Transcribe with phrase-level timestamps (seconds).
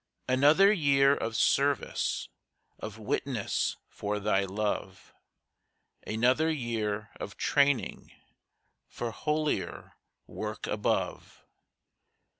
[0.27, 2.27] Another year of service,
[2.79, 5.13] Of witness for Thy love;
[6.07, 8.11] Another year of training
[8.87, 9.93] For holier
[10.25, 11.43] work above.